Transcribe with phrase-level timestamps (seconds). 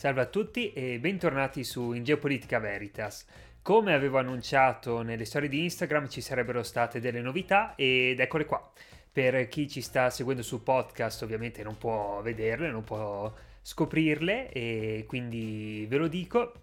[0.00, 3.26] Salve a tutti e bentornati su In Geopolitica Veritas.
[3.60, 8.72] Come avevo annunciato nelle storie di Instagram ci sarebbero state delle novità ed eccole qua.
[9.12, 15.04] Per chi ci sta seguendo sul podcast ovviamente non può vederle, non può scoprirle e
[15.06, 16.54] quindi ve lo dico.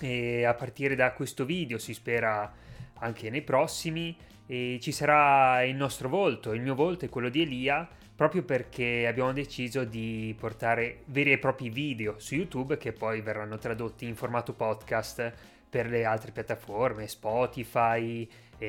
[0.00, 2.54] E a partire da questo video si spera
[3.00, 4.16] anche nei prossimi
[4.46, 7.88] ci sarà il nostro volto, il mio volto e quello di Elia
[8.20, 13.56] proprio perché abbiamo deciso di portare veri e propri video su YouTube che poi verranno
[13.56, 15.32] tradotti in formato podcast
[15.70, 18.28] per le altre piattaforme, Spotify,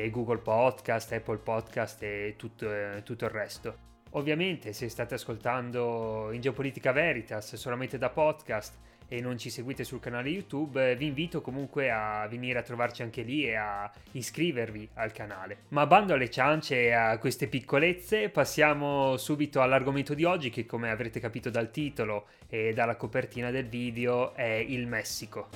[0.10, 3.76] Google Podcast, Apple Podcast e tutto, eh, tutto il resto.
[4.12, 8.76] Ovviamente se state ascoltando in Geopolitica Veritas solamente da podcast
[9.12, 13.24] e non ci seguite sul canale YouTube, vi invito comunque a venire a trovarci anche
[13.24, 15.64] lì e a iscrivervi al canale.
[15.70, 20.90] Ma bando alle ciance e a queste piccolezze, passiamo subito all'argomento di oggi che come
[20.90, 25.50] avrete capito dal titolo e dalla copertina del video è il Messico.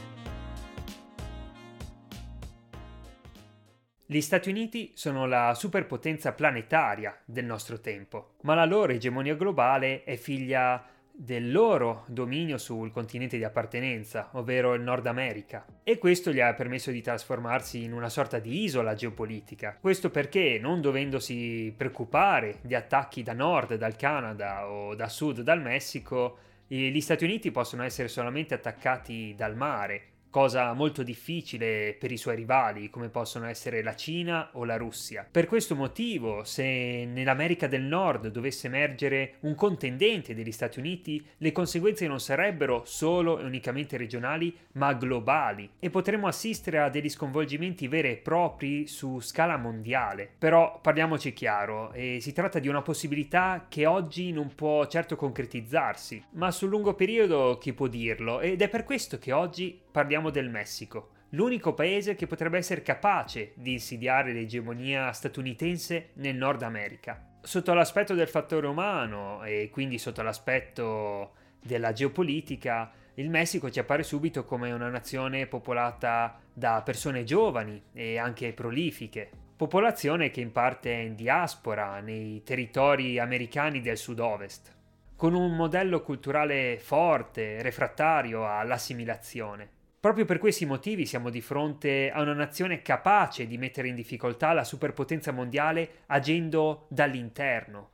[4.05, 10.03] Gli Stati Uniti sono la superpotenza planetaria del nostro tempo, ma la loro egemonia globale
[10.03, 16.31] è figlia del loro dominio sul continente di appartenenza, ovvero il Nord America, e questo
[16.31, 19.77] gli ha permesso di trasformarsi in una sorta di isola geopolitica.
[19.79, 25.61] Questo perché, non dovendosi preoccupare di attacchi da nord dal Canada o da sud dal
[25.61, 32.17] Messico, gli Stati Uniti possono essere solamente attaccati dal mare cosa molto difficile per i
[32.17, 35.25] suoi rivali come possono essere la Cina o la Russia.
[35.31, 41.53] Per questo motivo, se nell'America del Nord dovesse emergere un contendente degli Stati Uniti, le
[41.53, 47.87] conseguenze non sarebbero solo e unicamente regionali, ma globali e potremmo assistere a degli sconvolgimenti
[47.87, 50.29] veri e propri su scala mondiale.
[50.37, 56.21] Però parliamoci chiaro, eh, si tratta di una possibilità che oggi non può certo concretizzarsi,
[56.31, 58.41] ma sul lungo periodo chi può dirlo?
[58.41, 63.51] Ed è per questo che oggi parliamo del Messico, l'unico paese che potrebbe essere capace
[63.55, 67.37] di insidiare l'egemonia statunitense nel Nord America.
[67.41, 74.03] Sotto l'aspetto del fattore umano e quindi sotto l'aspetto della geopolitica, il Messico ci appare
[74.03, 80.91] subito come una nazione popolata da persone giovani e anche prolifiche, popolazione che in parte
[80.93, 84.73] è in diaspora nei territori americani del sud-ovest
[85.15, 89.69] con un modello culturale forte, refrattario all'assimilazione.
[90.05, 94.53] Proprio per questi motivi siamo di fronte a una nazione capace di mettere in difficoltà
[94.53, 97.89] la superpotenza mondiale agendo dall'interno.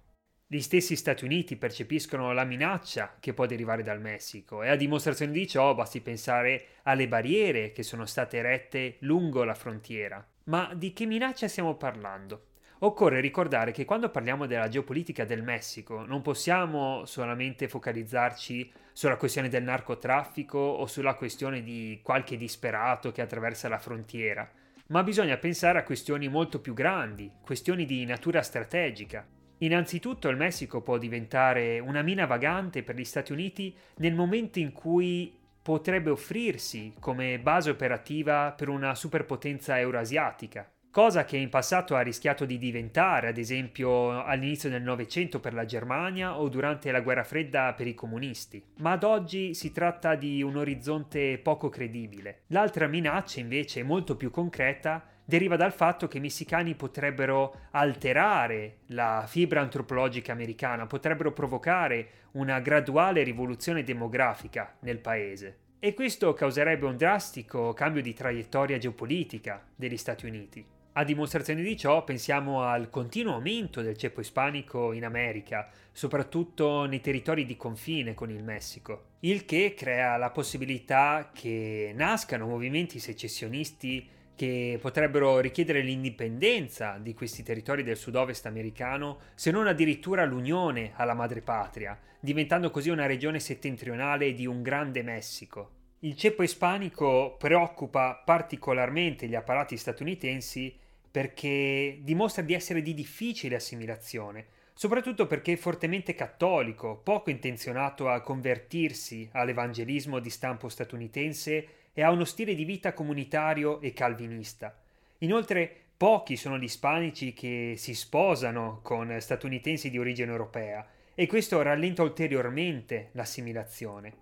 [0.45, 5.31] Gli stessi Stati Uniti percepiscono la minaccia che può derivare dal Messico e a dimostrazione
[5.31, 10.21] di ciò basti pensare alle barriere che sono state erette lungo la frontiera.
[10.47, 12.47] Ma di che minaccia stiamo parlando?
[12.83, 19.49] Occorre ricordare che quando parliamo della geopolitica del Messico non possiamo solamente focalizzarci sulla questione
[19.49, 24.49] del narcotraffico o sulla questione di qualche disperato che attraversa la frontiera,
[24.87, 29.27] ma bisogna pensare a questioni molto più grandi, questioni di natura strategica.
[29.59, 34.71] Innanzitutto il Messico può diventare una mina vagante per gli Stati Uniti nel momento in
[34.71, 42.01] cui potrebbe offrirsi come base operativa per una superpotenza euroasiatica cosa che in passato ha
[42.01, 47.23] rischiato di diventare, ad esempio all'inizio del Novecento per la Germania o durante la guerra
[47.23, 48.61] fredda per i comunisti.
[48.79, 52.41] Ma ad oggi si tratta di un orizzonte poco credibile.
[52.47, 59.23] L'altra minaccia, invece, molto più concreta, deriva dal fatto che i messicani potrebbero alterare la
[59.27, 65.57] fibra antropologica americana, potrebbero provocare una graduale rivoluzione demografica nel paese.
[65.79, 70.79] E questo causerebbe un drastico cambio di traiettoria geopolitica degli Stati Uniti.
[70.93, 76.99] A dimostrazione di ciò pensiamo al continuo aumento del ceppo ispanico in America, soprattutto nei
[76.99, 84.05] territori di confine con il Messico, il che crea la possibilità che nascano movimenti secessionisti
[84.35, 91.13] che potrebbero richiedere l'indipendenza di questi territori del sud-ovest americano, se non addirittura l'unione alla
[91.13, 95.79] madrepatria, diventando così una regione settentrionale di un grande Messico.
[95.99, 100.79] Il ceppo ispanico preoccupa particolarmente gli apparati statunitensi
[101.11, 108.21] perché dimostra di essere di difficile assimilazione, soprattutto perché è fortemente cattolico, poco intenzionato a
[108.21, 114.75] convertirsi all'evangelismo di stampo statunitense e ha uno stile di vita comunitario e calvinista.
[115.19, 121.61] Inoltre, pochi sono gli ispanici che si sposano con statunitensi di origine europea e questo
[121.61, 124.13] rallenta ulteriormente l'assimilazione.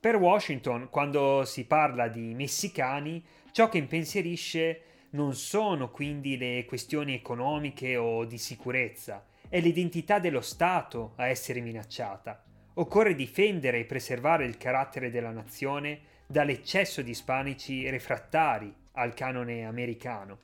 [0.00, 4.80] Per Washington, quando si parla di messicani, ciò che impensierisce
[5.14, 11.60] non sono quindi le questioni economiche o di sicurezza, è l'identità dello Stato a essere
[11.60, 12.42] minacciata.
[12.76, 20.38] occorre difendere e preservare il carattere della nazione dall'eccesso di ispanici refrattari al canone americano.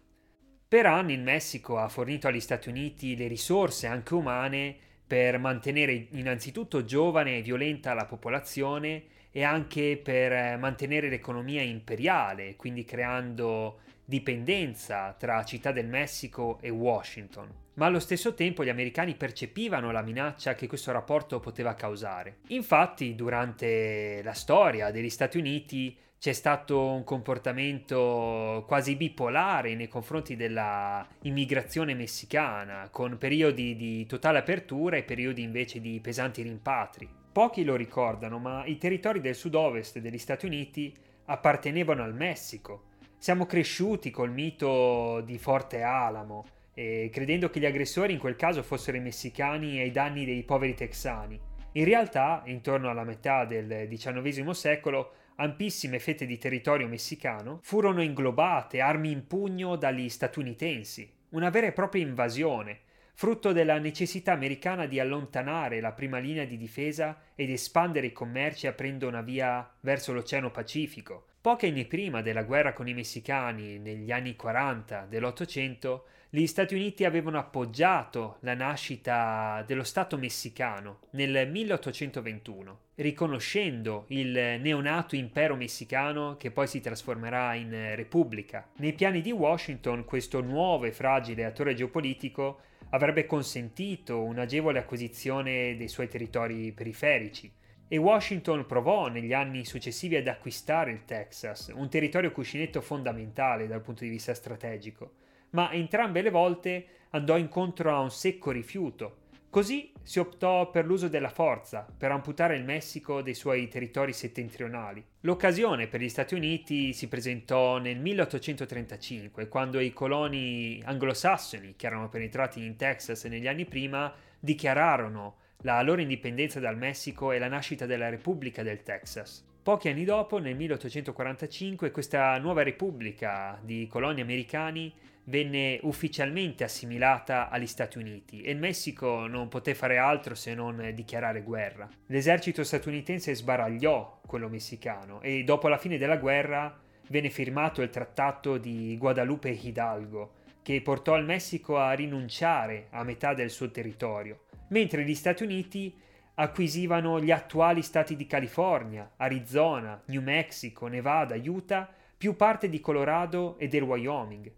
[0.68, 6.06] Per anni il Messico ha fornito agli Stati Uniti le risorse anche umane per mantenere
[6.12, 9.02] innanzitutto giovane e violenta la popolazione
[9.32, 17.48] e anche per mantenere l'economia imperiale, quindi creando dipendenza tra Città del Messico e Washington.
[17.74, 22.38] Ma allo stesso tempo gli americani percepivano la minaccia che questo rapporto poteva causare.
[22.48, 30.34] Infatti, durante la storia degli Stati Uniti c'è stato un comportamento quasi bipolare nei confronti
[30.34, 37.08] della immigrazione messicana, con periodi di totale apertura e periodi invece di pesanti rimpatri.
[37.30, 40.92] Pochi lo ricordano, ma i territori del sud-ovest degli Stati Uniti
[41.26, 42.88] appartenevano al Messico
[43.20, 48.62] siamo cresciuti col mito di Forte Alamo, eh, credendo che gli aggressori in quel caso
[48.62, 51.38] fossero i messicani ai danni dei poveri texani.
[51.72, 58.80] In realtà, intorno alla metà del XIX secolo, ampissime fette di territorio messicano furono inglobate
[58.80, 62.80] armi in pugno dagli statunitensi, una vera e propria invasione,
[63.12, 68.66] frutto della necessità americana di allontanare la prima linea di difesa ed espandere i commerci
[68.66, 74.12] aprendo una via verso l'Oceano Pacifico, Pochi anni prima della guerra con i messicani, negli
[74.12, 82.80] anni 40 dell'Ottocento, gli Stati Uniti avevano appoggiato la nascita dello Stato messicano nel 1821,
[82.96, 88.68] riconoscendo il neonato impero messicano che poi si trasformerà in repubblica.
[88.76, 92.60] Nei piani di Washington questo nuovo e fragile attore geopolitico
[92.90, 97.50] avrebbe consentito un'agevole acquisizione dei suoi territori periferici,
[97.92, 103.80] e Washington provò negli anni successivi ad acquistare il Texas, un territorio cuscinetto fondamentale dal
[103.80, 105.14] punto di vista strategico,
[105.50, 109.16] ma entrambe le volte andò incontro a un secco rifiuto.
[109.50, 115.04] Così si optò per l'uso della forza per amputare il Messico dei suoi territori settentrionali.
[115.22, 122.08] L'occasione per gli Stati Uniti si presentò nel 1835, quando i coloni anglosassoni, che erano
[122.08, 127.86] penetrati in Texas negli anni prima, dichiararono la loro indipendenza dal Messico e la nascita
[127.86, 129.44] della Repubblica del Texas.
[129.62, 134.92] Pochi anni dopo, nel 1845, questa nuova repubblica di coloni americani
[135.24, 140.92] venne ufficialmente assimilata agli Stati Uniti e il Messico non poté fare altro se non
[140.94, 141.88] dichiarare guerra.
[142.06, 146.74] L'esercito statunitense sbaragliò quello messicano e dopo la fine della guerra
[147.08, 153.34] venne firmato il trattato di Guadalupe Hidalgo, che portò il Messico a rinunciare a metà
[153.34, 155.96] del suo territorio mentre gli Stati Uniti
[156.34, 163.58] acquisivano gli attuali stati di California, Arizona, New Mexico, Nevada, Utah, più parte di Colorado
[163.58, 164.50] e del Wyoming.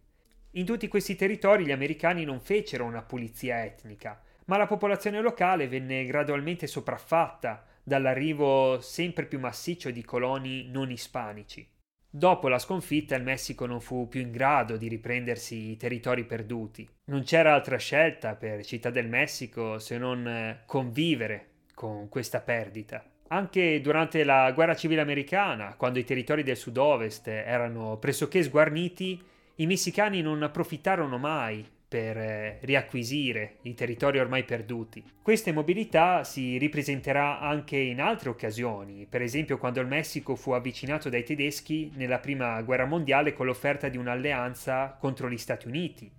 [0.52, 5.66] In tutti questi territori gli americani non fecero una pulizia etnica, ma la popolazione locale
[5.66, 11.66] venne gradualmente sopraffatta dall'arrivo sempre più massiccio di coloni non ispanici.
[12.14, 16.86] Dopo la sconfitta il Messico non fu più in grado di riprendersi i territori perduti.
[17.04, 23.02] Non c'era altra scelta per Città del Messico se non eh, convivere con questa perdita.
[23.28, 29.18] Anche durante la guerra civile americana, quando i territori del sud-ovest erano pressoché sguarniti,
[29.54, 35.04] i messicani non approfittarono mai per eh, riacquisire i territori ormai perduti.
[35.20, 41.10] Questa immobilità si ripresenterà anche in altre occasioni, per esempio quando il Messico fu avvicinato
[41.10, 46.10] dai tedeschi nella prima guerra mondiale con l'offerta di un'alleanza contro gli Stati Uniti,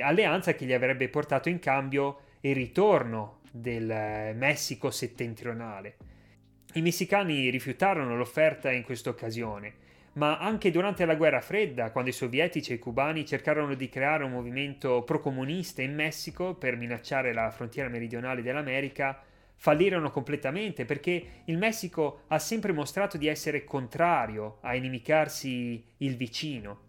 [0.00, 5.96] alleanza che gli avrebbe portato in cambio il ritorno del eh, Messico settentrionale.
[6.74, 12.14] I messicani rifiutarono l'offerta in questa occasione ma anche durante la guerra fredda, quando i
[12.14, 17.50] sovietici e i cubani cercarono di creare un movimento procomunista in Messico per minacciare la
[17.50, 19.22] frontiera meridionale dell'America,
[19.54, 26.86] fallirono completamente perché il Messico ha sempre mostrato di essere contrario a inimicarsi il vicino.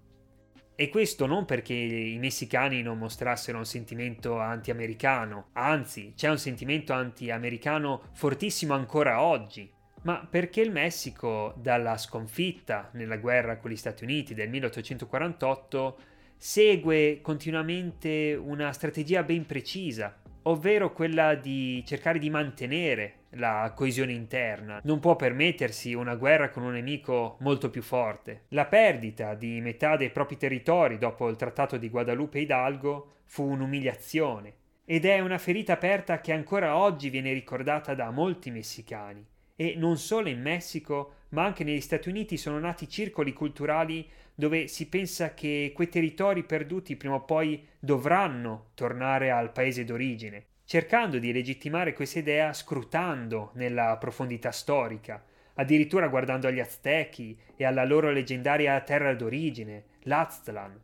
[0.76, 6.94] E questo non perché i messicani non mostrassero un sentimento anti-americano, anzi c'è un sentimento
[6.94, 9.70] anti-americano fortissimo ancora oggi,
[10.04, 15.98] ma perché il Messico, dalla sconfitta nella guerra con gli Stati Uniti del 1848,
[16.38, 24.80] segue continuamente una strategia ben precisa, ovvero quella di cercare di mantenere la coesione interna.
[24.84, 28.44] Non può permettersi una guerra con un nemico molto più forte.
[28.50, 34.54] La perdita di metà dei propri territori dopo il trattato di Guadalupe Hidalgo fu un'umiliazione
[34.86, 39.24] ed è una ferita aperta che ancora oggi viene ricordata da molti messicani
[39.62, 44.70] e non solo in Messico, ma anche negli Stati Uniti sono nati circoli culturali dove
[44.70, 50.46] si pensa che quei territori perduti prima o poi dovranno tornare al paese d'origine.
[50.70, 55.26] cercando di legittimare questa idea scrutando nella profondità storica,
[55.56, 60.80] addirittura guardando agli Aztechi e alla loro leggendaria terra d'origine, l'Aztlan.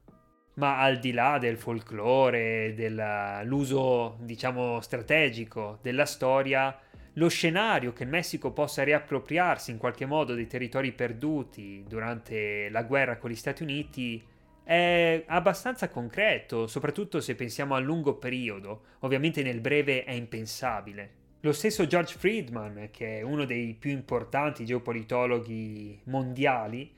[0.56, 6.76] Ma al di là del folklore, dell'uso, diciamo, strategico della storia,
[7.18, 12.84] lo scenario che il Messico possa riappropriarsi in qualche modo dei territori perduti durante la
[12.84, 14.24] guerra con gli Stati Uniti
[14.64, 18.82] è abbastanza concreto, soprattutto se pensiamo a lungo periodo.
[19.00, 21.24] Ovviamente nel breve è impensabile.
[21.42, 26.92] Lo stesso George Friedman, che è uno dei più importanti geopolitologhi mondiali,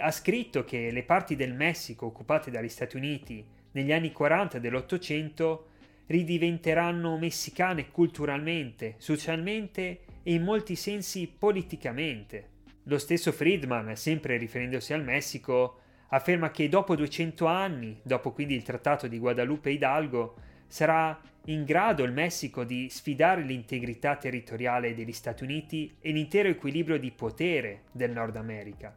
[0.00, 5.70] ha scritto che le parti del Messico occupate dagli Stati Uniti negli anni 40 dell'Ottocento
[6.06, 12.50] ridiventeranno messicane culturalmente, socialmente e in molti sensi politicamente.
[12.84, 18.62] Lo stesso Friedman, sempre riferendosi al Messico, afferma che dopo 200 anni, dopo quindi il
[18.62, 20.34] trattato di Guadalupe Hidalgo,
[20.66, 26.98] sarà in grado il Messico di sfidare l'integrità territoriale degli Stati Uniti e l'intero equilibrio
[26.98, 28.94] di potere del Nord America,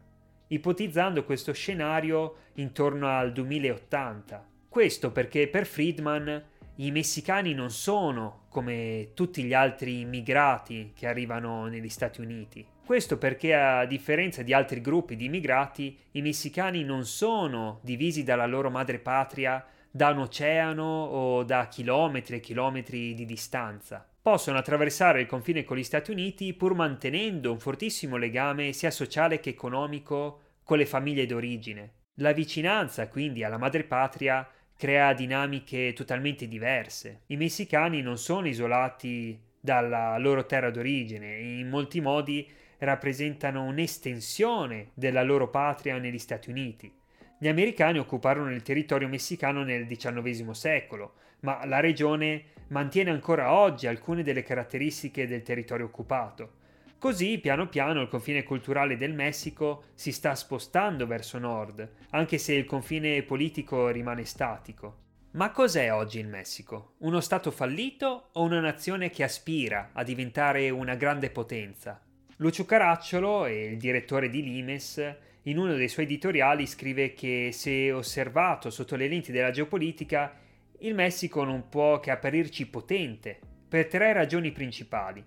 [0.47, 4.47] ipotizzando questo scenario intorno al 2080.
[4.69, 6.43] Questo perché per Friedman
[6.79, 12.65] i messicani non sono come tutti gli altri immigrati che arrivano negli Stati Uniti.
[12.85, 18.45] Questo perché a differenza di altri gruppi di immigrati, i messicani non sono divisi dalla
[18.45, 24.07] loro madrepatria da un oceano o da chilometri e chilometri di distanza.
[24.21, 29.39] Possono attraversare il confine con gli Stati Uniti pur mantenendo un fortissimo legame sia sociale
[29.39, 31.93] che economico con le famiglie d'origine.
[32.19, 37.21] La vicinanza quindi alla madrepatria crea dinamiche totalmente diverse.
[37.27, 42.47] I messicani non sono isolati dalla loro terra d'origine in molti modi
[42.79, 46.93] rappresentano un'estensione della loro patria negli Stati Uniti.
[47.39, 53.87] Gli americani occuparono il territorio messicano nel XIX secolo, ma la regione mantiene ancora oggi
[53.87, 56.56] alcune delle caratteristiche del territorio occupato.
[56.99, 62.55] Così, piano piano, il confine culturale del Messico si sta spostando verso nord, anche se
[62.55, 65.05] il confine politico rimane statico.
[65.31, 66.95] Ma cos'è oggi il Messico?
[66.99, 72.01] Uno Stato fallito o una nazione che aspira a diventare una grande potenza?
[72.37, 78.71] Lucio Caracciolo, il direttore di Limes, in uno dei suoi editoriali scrive che se osservato
[78.71, 80.35] sotto le lenti della geopolitica,
[80.79, 83.39] il Messico non può che apparirci potente,
[83.69, 85.23] per tre ragioni principali.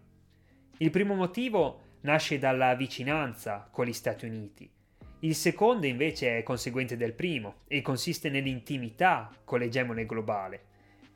[0.83, 4.67] Il primo motivo nasce dalla vicinanza con gli Stati Uniti.
[5.21, 10.65] Il secondo invece è conseguente del primo e consiste nell'intimità con l'egemone globale.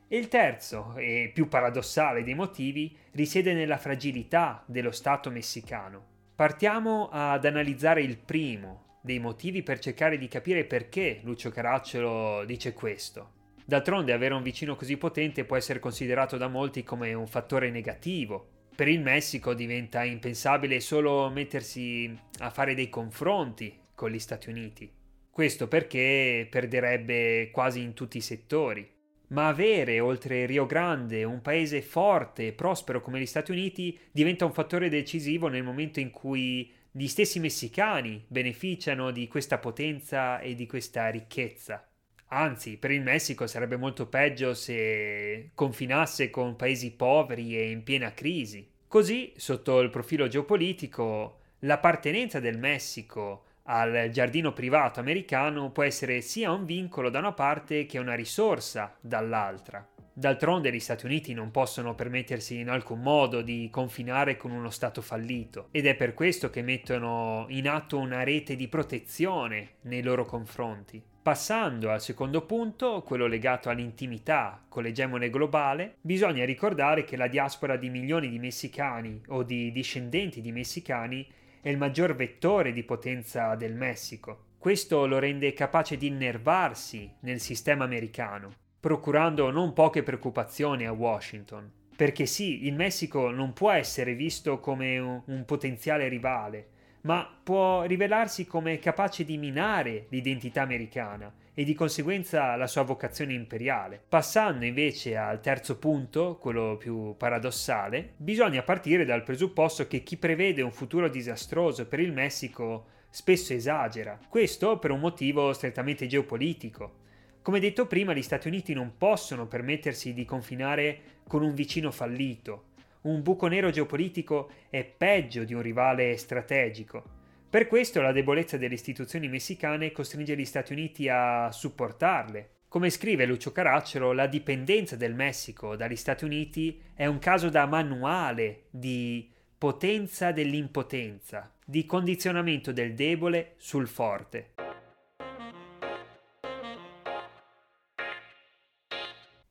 [0.07, 6.05] E il terzo, e più paradossale dei motivi, risiede nella fragilità dello Stato messicano.
[6.35, 12.75] Partiamo ad analizzare il primo, dei motivi per cercare di capire perché Lucio Caracciolo dice
[12.75, 13.31] questo.
[13.65, 18.49] D'altronde avere un vicino così potente può essere considerato da molti come un fattore negativo.
[18.75, 24.91] Per il Messico diventa impensabile solo mettersi a fare dei confronti con gli Stati Uniti.
[25.31, 28.91] Questo perché perderebbe quasi in tutti i settori.
[29.29, 34.45] Ma avere oltre Rio Grande un paese forte e prospero come gli Stati Uniti diventa
[34.45, 40.57] un fattore decisivo nel momento in cui gli stessi messicani beneficiano di questa potenza e
[40.57, 41.89] di questa ricchezza.
[42.29, 48.13] Anzi, per il Messico sarebbe molto peggio se confinasse con paesi poveri e in piena
[48.13, 48.69] crisi.
[48.89, 56.53] Così, sotto il profilo geopolitico, l'appartenenza del Messico al giardino privato americano può essere sia
[56.53, 59.87] un vincolo da una parte che una risorsa dall'altra.
[60.17, 65.03] D'altronde gli Stati Uniti non possono permettersi in alcun modo di confinare con uno Stato
[65.03, 70.25] fallito ed è per questo che mettono in atto una rete di protezione nei loro
[70.25, 71.03] confronti.
[71.25, 77.77] Passando al secondo punto, quello legato all'intimità con l'egemone globale, bisogna ricordare che la diaspora
[77.77, 81.27] di milioni di messicani o di discendenti di messicani
[81.63, 84.49] è il maggior vettore di potenza del Messico.
[84.59, 91.73] Questo lo rende capace di innervarsi nel sistema americano procurando non poche preoccupazioni a Washington.
[91.97, 96.69] Perché sì, il Messico non può essere visto come un, potenziale rivale,
[97.05, 103.33] ma può rivelarsi come capace di minare l'identità americana e di conseguenza la sua vocazione
[103.33, 104.03] imperiale.
[104.09, 110.63] Passando invece al terzo punto, quello più paradossale, bisogna partire dal presupposto che chi prevede
[110.63, 114.19] un futuro disastroso per il Messico spesso esagera.
[114.29, 117.03] Questo per un motivo strettamente geopolitico.
[117.43, 122.73] Come detto prima, gli Stati Uniti non possono permettersi di confinare con un vicino fallito.
[123.05, 127.03] Un buco nero geopolitico è peggio di un rivale strategico.
[127.51, 133.25] Per questo la debolezza delle istituzioni messicane costringe gli Stati Uniti a supportarle, Come scrive
[133.25, 139.31] Lucio Caracciolo, la dipendenza del Messico dagli Stati Uniti è un caso da manuale di
[139.57, 144.55] potenza dell'impotenza, di condizionamento del debole sul forte.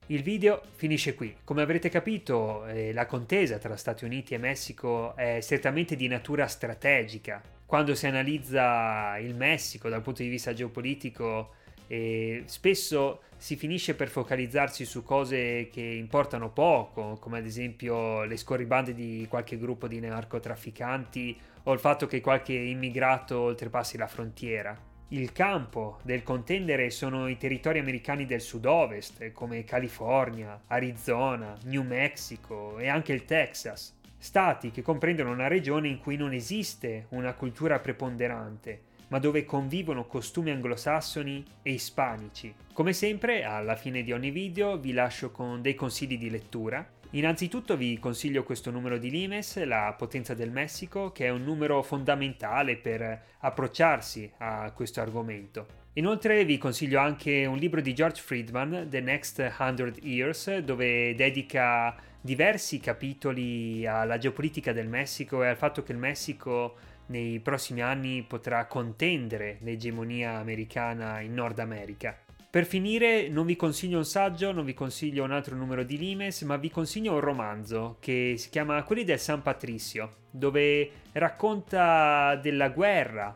[0.07, 1.33] Il video finisce qui.
[1.45, 6.45] Come avrete capito, eh, la contesa tra Stati Uniti e Messico è strettamente di natura
[6.47, 7.41] strategica.
[7.65, 11.53] Quando si analizza il Messico dal punto di vista geopolitico,
[11.87, 18.35] eh, spesso si finisce per focalizzarsi su cose che importano poco, come ad esempio le
[18.35, 24.91] scorribande di qualche gruppo di narcotrafficanti o il fatto che qualche immigrato oltrepassi la frontiera.
[25.13, 32.79] Il campo del contendere sono i territori americani del sud-ovest, come California, Arizona, New Mexico
[32.79, 37.77] e anche il Texas, stati che comprendono una regione in cui non esiste una cultura
[37.77, 42.53] preponderante, ma dove convivono costumi anglosassoni e ispanici.
[42.73, 47.77] Come sempre, alla fine di ogni video vi lascio con dei consigli di lettura Innanzitutto
[47.77, 52.75] vi consiglio questo numero di Limes, la potenza del Messico, che è un numero fondamentale
[52.75, 55.67] per approcciarsi a questo argomento.
[55.93, 61.95] Inoltre vi consiglio anche un libro di George Friedman, The Next Hundred Years, dove dedica
[62.19, 68.23] diversi capitoli alla geopolitica del Messico e al fatto che il Messico nei prossimi anni
[68.23, 72.17] potrà contendere l'egemonia americana in Nord America.
[72.49, 76.43] Per finire, non vi consiglio un saggio, non vi consiglio un altro numero di Limes,
[76.43, 82.69] ma vi consiglio un romanzo che si chiama Quelli del San Patricio, dove racconta della
[82.69, 83.35] guerra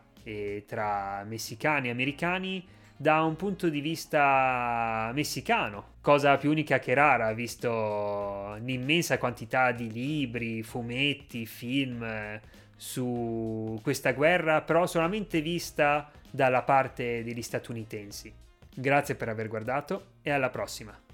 [0.67, 2.63] tra messicani e americani
[2.95, 9.91] da un punto di vista messicano, cosa più unica che rara, visto l'immensa quantità di
[9.91, 12.05] libri, fumetti, film
[12.77, 18.33] su questa guerra, però solamente vista dalla parte degli statunitensi.
[18.73, 21.06] Grazie per aver guardato e alla prossima!